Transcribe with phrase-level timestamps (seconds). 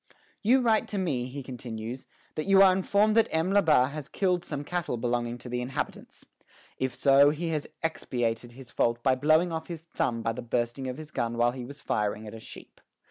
[0.41, 3.53] ""You write to me," he continues, "that you are informed that M.
[3.53, 6.25] Labat has killed some cattle belonging to the inhabitants.
[6.79, 10.87] If so, he has expiated his fault by blowing off his thumb by the bursting
[10.87, 12.81] of his gun while he was firing at a sheep.